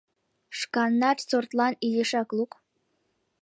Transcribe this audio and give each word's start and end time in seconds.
Шканнат 0.57 1.17
сортлан 1.29 1.73
изишак 1.87 2.29
лук! 2.37 2.51